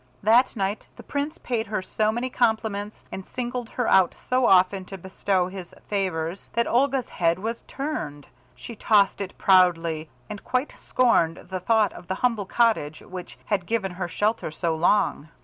[0.23, 4.83] That night the Prince paid her so many compliments and singled her out so often
[4.85, 8.25] to bestow his favours, that Olga's head was turned.
[8.55, 13.67] She tossed it proudly, and quite scorned the thought of the humble cottage which had
[13.67, 15.29] given her shelter so long.